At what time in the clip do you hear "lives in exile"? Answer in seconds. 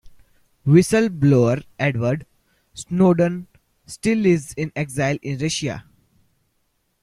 4.17-5.19